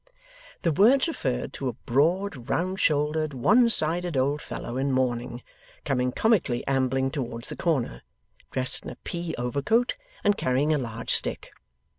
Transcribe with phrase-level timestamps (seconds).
[0.63, 5.43] The words referred to a broad, round shouldered, one sided old fellow in mourning,
[5.85, 8.01] coming comically ambling towards the corner,
[8.49, 9.93] dressed in a pea over coat,
[10.23, 11.51] and carrying a large stick.